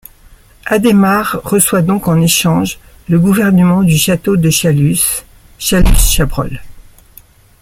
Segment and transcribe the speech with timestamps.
[0.65, 4.97] Adémar reçoit donc en échange le gouvernement du château de Châlus,
[5.59, 6.59] Châlus-Chabrol.